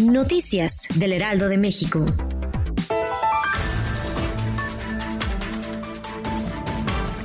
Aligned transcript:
Noticias 0.00 0.88
del 0.96 1.12
Heraldo 1.12 1.48
de 1.48 1.56
México. 1.56 2.04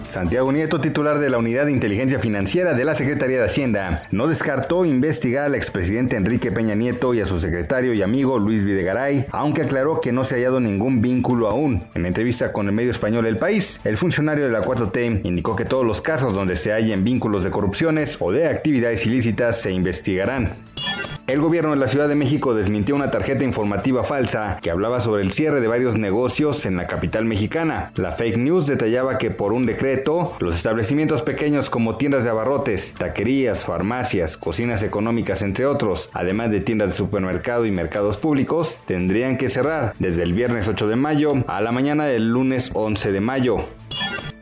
Santiago 0.08 0.52
Nieto, 0.52 0.82
titular 0.82 1.20
de 1.20 1.30
la 1.30 1.38
Unidad 1.38 1.66
de 1.66 1.72
Inteligencia 1.72 2.20
Financiera 2.20 2.74
de 2.74 2.86
la 2.86 2.96
Secretaría 2.96 3.40
de 3.40 3.46
Hacienda, 3.46 4.08
no 4.12 4.28
descartó 4.28 4.86
investigar 4.86 5.46
al 5.46 5.56
expresidente 5.56 6.16
Enrique 6.16 6.52
Peña 6.52 6.76
Nieto 6.76 7.14
y 7.14 7.22
a 7.22 7.26
su 7.26 7.40
secretario 7.40 7.94
y 7.94 8.02
amigo 8.02 8.38
Luis 8.38 8.64
Videgaray, 8.64 9.28
aunque 9.32 9.64
aclaró 9.64 10.02
que 10.02 10.12
no 10.12 10.24
se 10.24 10.36
ha 10.36 10.38
hallado 10.38 10.60
ningún 10.60 11.02
vínculo 11.02 11.50
aún. 11.50 11.84
En 11.96 12.06
entrevista 12.06 12.52
con 12.52 12.68
el 12.68 12.74
medio 12.74 12.92
español 12.92 13.26
El 13.26 13.38
País, 13.38 13.80
el 13.84 13.98
funcionario 13.98 14.46
de 14.46 14.52
la 14.52 14.62
4T 14.62 15.22
indicó 15.24 15.56
que 15.56 15.66
todos 15.66 15.86
los 15.86 16.02
casos 16.02 16.34
donde 16.34 16.56
se 16.56 16.72
hallen 16.72 17.04
vínculos 17.04 17.44
de 17.44 17.52
corrupciones 17.52 18.18
o 18.20 18.32
de 18.32 18.48
actividades 18.48 19.06
ilícitas 19.06 19.62
se 19.62 19.72
investigarán. 19.72 20.54
El 21.30 21.42
gobierno 21.42 21.70
de 21.70 21.76
la 21.76 21.88
Ciudad 21.88 22.10
de 22.10 22.16
México 22.16 22.56
desmintió 22.56 22.96
una 22.96 23.12
tarjeta 23.12 23.44
informativa 23.44 24.04
falsa 24.04 24.58
que 24.64 24.72
hablaba 24.72 25.00
sobre 25.00 25.22
el 25.22 25.32
cierre 25.32 25.62
de 25.62 25.68
varios 25.68 25.96
negocios 25.96 26.66
en 26.66 26.76
la 26.76 26.88
capital 26.88 27.26
mexicana. 27.26 27.92
La 27.98 28.14
fake 28.14 28.38
news 28.38 28.66
detallaba 28.66 29.20
que 29.20 29.30
por 29.30 29.54
un 29.54 29.68
decreto, 29.68 30.34
los 30.40 30.56
establecimientos 30.56 31.22
pequeños 31.22 31.70
como 31.70 31.98
tiendas 31.98 32.24
de 32.24 32.32
abarrotes, 32.32 32.96
taquerías, 32.98 33.64
farmacias, 33.64 34.38
cocinas 34.38 34.82
económicas, 34.82 35.44
entre 35.44 35.68
otros, 35.68 36.10
además 36.14 36.50
de 36.50 36.62
tiendas 36.62 36.90
de 36.90 36.98
supermercado 36.98 37.68
y 37.68 37.72
mercados 37.72 38.18
públicos, 38.18 38.82
tendrían 38.88 39.38
que 39.38 39.50
cerrar 39.50 39.94
desde 40.00 40.24
el 40.24 40.34
viernes 40.34 40.68
8 40.68 40.88
de 40.88 40.96
mayo 40.96 41.34
a 41.46 41.62
la 41.62 41.72
mañana 41.72 42.06
del 42.06 42.28
lunes 42.30 42.72
11 42.74 43.12
de 43.12 43.22
mayo. 43.22 43.58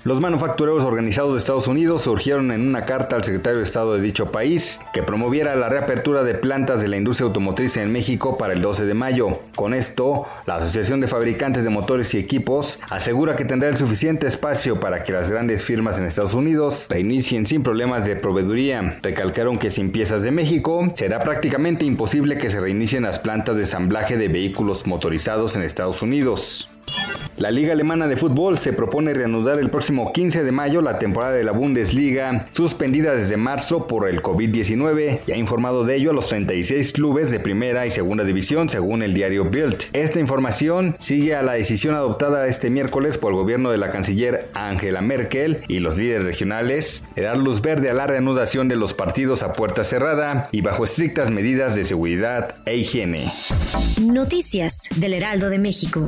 Los 0.07 0.21
manufactureros 0.21 0.85
organizados 0.85 1.33
de 1.33 1.39
Estados 1.39 1.67
Unidos 1.67 2.03
surgieron 2.03 2.53
en 2.53 2.65
una 2.65 2.85
carta 2.85 3.17
al 3.17 3.25
secretario 3.25 3.57
de 3.57 3.65
Estado 3.65 3.93
de 3.93 4.01
dicho 4.01 4.31
país 4.31 4.79
que 4.93 5.03
promoviera 5.03 5.53
la 5.57 5.67
reapertura 5.67 6.23
de 6.23 6.33
plantas 6.33 6.79
de 6.79 6.87
la 6.87 6.95
industria 6.95 7.27
automotriz 7.27 7.75
en 7.75 7.91
México 7.91 8.37
para 8.37 8.53
el 8.53 8.61
12 8.61 8.85
de 8.85 8.93
mayo. 8.93 9.41
Con 9.53 9.73
esto, 9.73 10.25
la 10.45 10.55
Asociación 10.55 11.01
de 11.01 11.09
Fabricantes 11.09 11.65
de 11.65 11.71
Motores 11.71 12.13
y 12.13 12.19
Equipos 12.19 12.79
asegura 12.89 13.35
que 13.35 13.43
tendrá 13.43 13.67
el 13.67 13.75
suficiente 13.75 14.27
espacio 14.27 14.79
para 14.79 15.03
que 15.03 15.11
las 15.11 15.29
grandes 15.29 15.61
firmas 15.61 15.97
en 15.97 16.05
Estados 16.05 16.35
Unidos 16.35 16.87
reinicien 16.89 17.45
sin 17.45 17.61
problemas 17.61 18.05
de 18.05 18.15
proveeduría. 18.15 18.99
Recalcaron 19.03 19.57
que 19.57 19.71
sin 19.71 19.91
piezas 19.91 20.21
de 20.21 20.31
México 20.31 20.89
será 20.95 21.19
prácticamente 21.19 21.83
imposible 21.83 22.37
que 22.37 22.49
se 22.49 22.61
reinicien 22.61 23.03
las 23.03 23.19
plantas 23.19 23.57
de 23.57 23.63
ensamblaje 23.63 24.15
de 24.15 24.29
vehículos 24.29 24.87
motorizados 24.87 25.57
en 25.57 25.63
Estados 25.63 26.01
Unidos. 26.01 26.69
La 27.37 27.51
Liga 27.51 27.73
Alemana 27.73 28.07
de 28.07 28.17
Fútbol 28.17 28.57
se 28.57 28.73
propone 28.73 29.13
reanudar 29.13 29.59
el 29.59 29.69
próximo 29.69 30.11
15 30.11 30.43
de 30.43 30.51
mayo 30.51 30.81
la 30.81 30.97
temporada 30.97 31.33
de 31.33 31.43
la 31.43 31.51
Bundesliga, 31.51 32.47
suspendida 32.49 33.13
desde 33.13 33.37
marzo 33.37 33.85
por 33.85 34.09
el 34.09 34.23
COVID-19, 34.23 35.19
y 35.27 35.31
ha 35.31 35.37
informado 35.37 35.85
de 35.85 35.97
ello 35.97 36.09
a 36.09 36.13
los 36.15 36.29
36 36.29 36.93
clubes 36.93 37.29
de 37.29 37.39
primera 37.39 37.85
y 37.85 37.91
segunda 37.91 38.23
división, 38.23 38.69
según 38.69 39.03
el 39.03 39.13
diario 39.13 39.45
Bild. 39.45 39.83
Esta 39.93 40.19
información 40.19 40.95
sigue 40.97 41.35
a 41.35 41.43
la 41.43 41.53
decisión 41.53 41.93
adoptada 41.93 42.47
este 42.47 42.71
miércoles 42.71 43.19
por 43.19 43.33
el 43.33 43.37
gobierno 43.37 43.69
de 43.69 43.77
la 43.77 43.91
canciller 43.91 44.49
Angela 44.55 45.01
Merkel 45.01 45.61
y 45.67 45.77
los 45.77 45.95
líderes 45.95 46.25
regionales 46.25 47.03
de 47.15 47.21
dar 47.21 47.37
luz 47.37 47.61
verde 47.61 47.91
a 47.91 47.93
la 47.93 48.07
reanudación 48.07 48.67
de 48.67 48.77
los 48.77 48.95
partidos 48.95 49.43
a 49.43 49.53
puerta 49.53 49.83
cerrada 49.83 50.49
y 50.51 50.61
bajo 50.61 50.85
estrictas 50.85 51.29
medidas 51.29 51.75
de 51.75 51.83
seguridad 51.83 52.55
e 52.65 52.77
higiene. 52.77 53.31
Noticias 54.01 54.89
del 54.95 55.13
Heraldo 55.13 55.51
de 55.51 55.59
México. 55.59 56.07